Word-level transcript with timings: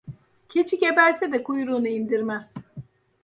Keçi 0.49 0.79
geberse 0.79 1.31
de 1.31 1.43
kuyruğunu 1.43 1.87
indirmez. 1.87 2.53